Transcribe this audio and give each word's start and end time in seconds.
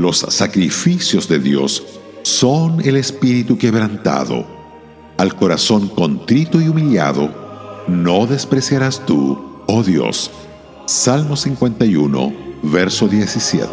Los 0.00 0.18
sacrificios 0.18 1.26
de 1.26 1.38
Dios 1.38 1.82
son 2.22 2.82
el 2.86 2.96
espíritu 2.96 3.56
quebrantado. 3.56 4.46
Al 5.16 5.34
corazón 5.34 5.88
contrito 5.88 6.60
y 6.60 6.68
humillado, 6.68 7.34
no 7.88 8.26
despreciarás 8.26 9.06
tú, 9.06 9.62
oh 9.66 9.82
Dios. 9.82 10.30
Salmo 10.84 11.34
51, 11.34 12.34
verso 12.64 13.08
17. 13.08 13.70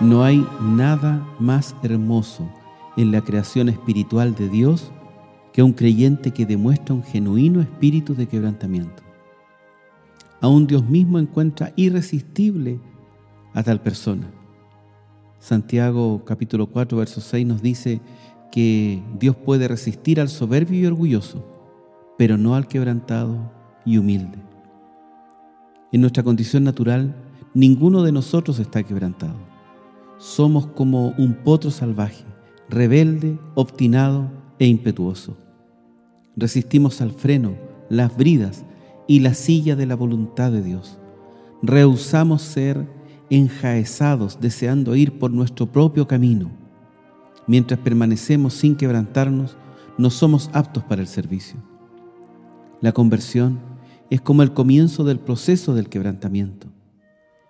No 0.00 0.24
hay 0.24 0.46
nada 0.62 1.28
más 1.38 1.76
hermoso 1.82 2.50
en 2.96 3.12
la 3.12 3.20
creación 3.20 3.68
espiritual 3.68 4.34
de 4.34 4.48
Dios 4.48 4.92
que 5.52 5.62
un 5.62 5.72
creyente 5.72 6.30
que 6.30 6.46
demuestra 6.46 6.94
un 6.94 7.02
genuino 7.02 7.60
espíritu 7.60 8.14
de 8.14 8.26
quebrantamiento. 8.26 9.02
Aún 10.40 10.66
Dios 10.66 10.88
mismo 10.88 11.18
encuentra 11.18 11.72
irresistible 11.76 12.80
a 13.54 13.62
tal 13.62 13.80
persona. 13.80 14.30
Santiago 15.40 16.24
capítulo 16.24 16.68
4 16.68 16.98
verso 16.98 17.20
6 17.20 17.46
nos 17.46 17.62
dice 17.62 18.00
que 18.50 19.02
Dios 19.18 19.36
puede 19.36 19.68
resistir 19.68 20.20
al 20.20 20.28
soberbio 20.28 20.80
y 20.80 20.86
orgulloso, 20.86 21.44
pero 22.16 22.36
no 22.36 22.54
al 22.54 22.68
quebrantado 22.68 23.52
y 23.84 23.98
humilde. 23.98 24.38
En 25.92 26.00
nuestra 26.00 26.22
condición 26.22 26.64
natural, 26.64 27.14
ninguno 27.54 28.02
de 28.02 28.12
nosotros 28.12 28.58
está 28.58 28.82
quebrantado. 28.82 29.36
Somos 30.18 30.66
como 30.66 31.14
un 31.18 31.34
potro 31.34 31.70
salvaje, 31.70 32.24
rebelde, 32.68 33.38
obstinado 33.54 34.30
e 34.58 34.66
impetuoso 34.66 35.36
resistimos 36.38 37.00
al 37.00 37.10
freno, 37.10 37.56
las 37.90 38.16
bridas 38.16 38.64
y 39.08 39.20
la 39.20 39.34
silla 39.34 39.74
de 39.74 39.86
la 39.86 39.96
voluntad 39.96 40.52
de 40.52 40.62
Dios. 40.62 40.98
Rehusamos 41.62 42.42
ser 42.42 42.88
enjaezados 43.28 44.40
deseando 44.40 44.94
ir 44.94 45.18
por 45.18 45.32
nuestro 45.32 45.66
propio 45.66 46.06
camino. 46.06 46.50
Mientras 47.48 47.80
permanecemos 47.80 48.54
sin 48.54 48.76
quebrantarnos, 48.76 49.56
no 49.98 50.10
somos 50.10 50.48
aptos 50.52 50.84
para 50.84 51.02
el 51.02 51.08
servicio. 51.08 51.56
La 52.80 52.92
conversión 52.92 53.58
es 54.10 54.20
como 54.20 54.42
el 54.42 54.52
comienzo 54.52 55.02
del 55.02 55.18
proceso 55.18 55.74
del 55.74 55.88
quebrantamiento. 55.88 56.68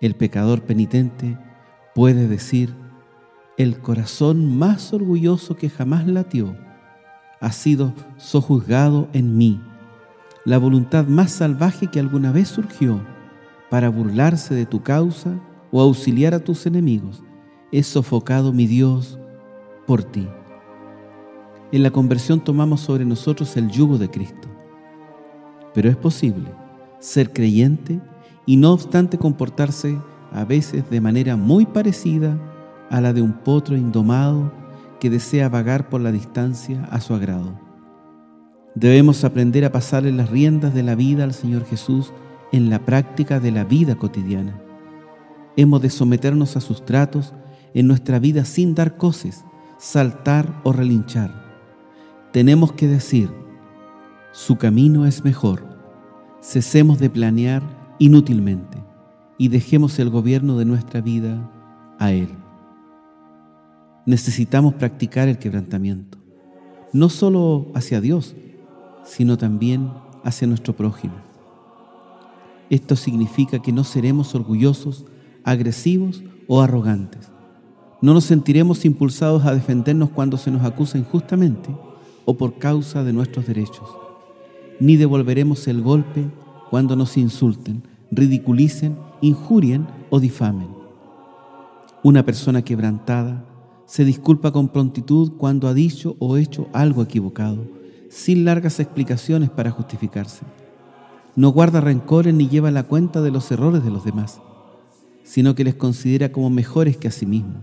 El 0.00 0.16
pecador 0.16 0.62
penitente 0.62 1.38
puede 1.94 2.26
decir, 2.26 2.74
el 3.56 3.78
corazón 3.78 4.58
más 4.58 4.92
orgulloso 4.92 5.56
que 5.56 5.70
jamás 5.70 6.08
latió 6.08 6.56
ha 7.42 7.50
sido 7.50 7.92
sojuzgado 8.18 9.08
en 9.12 9.36
mí. 9.36 9.60
La 10.44 10.58
voluntad 10.58 11.06
más 11.06 11.32
salvaje 11.32 11.88
que 11.88 11.98
alguna 11.98 12.30
vez 12.30 12.48
surgió 12.48 13.04
para 13.68 13.88
burlarse 13.88 14.54
de 14.54 14.64
tu 14.64 14.82
causa 14.82 15.40
o 15.72 15.80
auxiliar 15.80 16.34
a 16.34 16.44
tus 16.44 16.66
enemigos, 16.66 17.22
es 17.72 17.88
sofocado 17.88 18.52
mi 18.52 18.66
Dios 18.66 19.18
por 19.88 20.04
ti. 20.04 20.28
En 21.72 21.82
la 21.82 21.90
conversión 21.90 22.38
tomamos 22.38 22.80
sobre 22.80 23.04
nosotros 23.04 23.56
el 23.56 23.68
yugo 23.70 23.98
de 23.98 24.08
Cristo. 24.08 24.48
Pero 25.74 25.88
es 25.88 25.96
posible 25.96 26.48
ser 27.00 27.32
creyente 27.32 28.00
y 28.46 28.56
no 28.56 28.72
obstante 28.72 29.18
comportarse 29.18 29.98
a 30.30 30.44
veces 30.44 30.88
de 30.90 31.00
manera 31.00 31.36
muy 31.36 31.66
parecida 31.66 32.38
a 32.88 33.00
la 33.00 33.12
de 33.12 33.22
un 33.22 33.32
potro 33.32 33.76
indomado 33.76 34.61
que 35.02 35.10
desea 35.10 35.48
vagar 35.48 35.88
por 35.88 36.00
la 36.00 36.12
distancia 36.12 36.84
a 36.92 37.00
su 37.00 37.12
agrado. 37.12 37.58
Debemos 38.76 39.24
aprender 39.24 39.64
a 39.64 39.72
pasarle 39.72 40.12
las 40.12 40.30
riendas 40.30 40.74
de 40.74 40.84
la 40.84 40.94
vida 40.94 41.24
al 41.24 41.34
Señor 41.34 41.64
Jesús 41.64 42.12
en 42.52 42.70
la 42.70 42.78
práctica 42.84 43.40
de 43.40 43.50
la 43.50 43.64
vida 43.64 43.96
cotidiana. 43.96 44.62
Hemos 45.56 45.82
de 45.82 45.90
someternos 45.90 46.56
a 46.56 46.60
sus 46.60 46.84
tratos 46.84 47.34
en 47.74 47.88
nuestra 47.88 48.20
vida 48.20 48.44
sin 48.44 48.76
dar 48.76 48.96
coces, 48.96 49.44
saltar 49.76 50.60
o 50.62 50.72
relinchar. 50.72 51.34
Tenemos 52.32 52.70
que 52.70 52.86
decir, 52.86 53.28
su 54.30 54.56
camino 54.56 55.04
es 55.04 55.24
mejor. 55.24 55.64
Cesemos 56.40 57.00
de 57.00 57.10
planear 57.10 57.64
inútilmente 57.98 58.78
y 59.36 59.48
dejemos 59.48 59.98
el 59.98 60.10
gobierno 60.10 60.58
de 60.58 60.64
nuestra 60.64 61.00
vida 61.00 61.50
a 61.98 62.12
Él 62.12 62.41
necesitamos 64.06 64.74
practicar 64.74 65.28
el 65.28 65.38
quebrantamiento, 65.38 66.18
no 66.92 67.08
solo 67.08 67.68
hacia 67.74 68.00
Dios, 68.00 68.34
sino 69.04 69.38
también 69.38 69.90
hacia 70.24 70.48
nuestro 70.48 70.74
prójimo. 70.74 71.14
Esto 72.70 72.96
significa 72.96 73.60
que 73.60 73.72
no 73.72 73.84
seremos 73.84 74.34
orgullosos, 74.34 75.04
agresivos 75.44 76.22
o 76.48 76.62
arrogantes. 76.62 77.30
No 78.00 78.14
nos 78.14 78.24
sentiremos 78.24 78.84
impulsados 78.84 79.44
a 79.44 79.54
defendernos 79.54 80.10
cuando 80.10 80.36
se 80.36 80.50
nos 80.50 80.64
acusa 80.64 80.98
injustamente 80.98 81.70
o 82.24 82.36
por 82.36 82.58
causa 82.58 83.04
de 83.04 83.12
nuestros 83.12 83.46
derechos. 83.46 83.88
Ni 84.80 84.96
devolveremos 84.96 85.68
el 85.68 85.82
golpe 85.82 86.24
cuando 86.70 86.96
nos 86.96 87.16
insulten, 87.16 87.82
ridiculicen, 88.10 88.96
injurien 89.20 89.86
o 90.10 90.18
difamen. 90.18 90.68
Una 92.02 92.24
persona 92.24 92.62
quebrantada 92.62 93.44
se 93.92 94.06
disculpa 94.06 94.52
con 94.52 94.68
prontitud 94.68 95.32
cuando 95.36 95.68
ha 95.68 95.74
dicho 95.74 96.16
o 96.18 96.38
hecho 96.38 96.66
algo 96.72 97.02
equivocado, 97.02 97.66
sin 98.08 98.46
largas 98.46 98.80
explicaciones 98.80 99.50
para 99.50 99.70
justificarse. 99.70 100.46
No 101.36 101.50
guarda 101.50 101.82
rencores 101.82 102.32
ni 102.32 102.48
lleva 102.48 102.70
la 102.70 102.84
cuenta 102.84 103.20
de 103.20 103.30
los 103.30 103.52
errores 103.52 103.84
de 103.84 103.90
los 103.90 104.02
demás, 104.02 104.40
sino 105.24 105.54
que 105.54 105.64
les 105.64 105.74
considera 105.74 106.32
como 106.32 106.48
mejores 106.48 106.96
que 106.96 107.08
a 107.08 107.10
sí 107.10 107.26
mismo. 107.26 107.56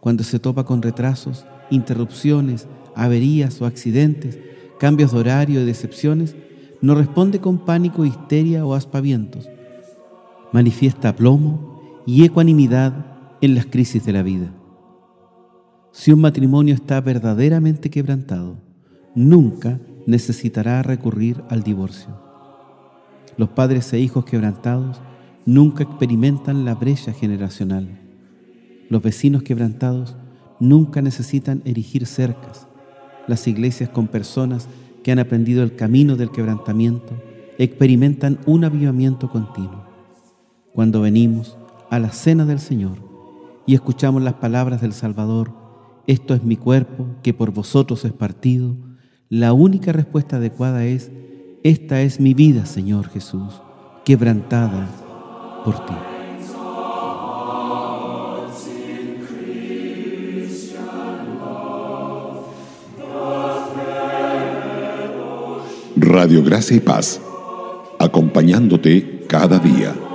Cuando 0.00 0.24
se 0.24 0.40
topa 0.40 0.64
con 0.64 0.82
retrasos, 0.82 1.46
interrupciones, 1.70 2.66
averías 2.96 3.62
o 3.62 3.66
accidentes, 3.66 4.40
cambios 4.80 5.12
de 5.12 5.18
horario 5.20 5.60
y 5.60 5.66
decepciones, 5.66 6.34
no 6.80 6.96
responde 6.96 7.38
con 7.38 7.58
pánico, 7.58 8.04
histeria 8.04 8.66
o 8.66 8.74
aspavientos. 8.74 9.48
Manifiesta 10.50 11.10
aplomo 11.10 12.02
y 12.06 12.24
ecuanimidad 12.24 13.06
en 13.40 13.54
las 13.54 13.66
crisis 13.66 14.04
de 14.04 14.12
la 14.12 14.24
vida. 14.24 14.50
Si 15.98 16.12
un 16.12 16.20
matrimonio 16.20 16.74
está 16.74 17.00
verdaderamente 17.00 17.88
quebrantado, 17.88 18.58
nunca 19.14 19.80
necesitará 20.06 20.82
recurrir 20.82 21.42
al 21.48 21.62
divorcio. 21.62 22.14
Los 23.38 23.48
padres 23.48 23.90
e 23.94 23.98
hijos 23.98 24.26
quebrantados 24.26 25.00
nunca 25.46 25.84
experimentan 25.84 26.66
la 26.66 26.74
brecha 26.74 27.14
generacional. 27.14 27.98
Los 28.90 29.02
vecinos 29.02 29.42
quebrantados 29.42 30.16
nunca 30.60 31.00
necesitan 31.00 31.62
erigir 31.64 32.04
cercas. 32.04 32.68
Las 33.26 33.48
iglesias 33.48 33.88
con 33.88 34.06
personas 34.06 34.68
que 35.02 35.12
han 35.12 35.18
aprendido 35.18 35.62
el 35.62 35.76
camino 35.76 36.16
del 36.16 36.30
quebrantamiento 36.30 37.14
experimentan 37.56 38.38
un 38.44 38.64
avivamiento 38.64 39.30
continuo. 39.30 39.86
Cuando 40.74 41.00
venimos 41.00 41.56
a 41.88 41.98
la 41.98 42.12
cena 42.12 42.44
del 42.44 42.60
Señor 42.60 42.98
y 43.64 43.74
escuchamos 43.74 44.22
las 44.22 44.34
palabras 44.34 44.82
del 44.82 44.92
Salvador, 44.92 45.65
esto 46.06 46.34
es 46.34 46.42
mi 46.42 46.56
cuerpo 46.56 47.06
que 47.22 47.34
por 47.34 47.50
vosotros 47.50 48.04
es 48.04 48.12
partido, 48.12 48.76
la 49.28 49.52
única 49.52 49.92
respuesta 49.92 50.36
adecuada 50.36 50.84
es, 50.84 51.10
esta 51.64 52.02
es 52.02 52.20
mi 52.20 52.32
vida, 52.32 52.64
Señor 52.64 53.08
Jesús, 53.08 53.60
quebrantada 54.04 54.88
por 55.64 55.84
ti. 55.84 55.94
Radio 65.96 66.44
Gracia 66.44 66.76
y 66.76 66.80
Paz, 66.80 67.20
acompañándote 67.98 69.24
cada 69.28 69.58
día. 69.58 70.05